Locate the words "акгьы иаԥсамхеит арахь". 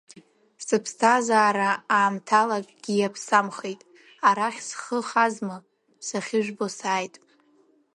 2.59-4.59